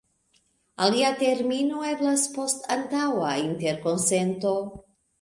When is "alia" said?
0.85-1.11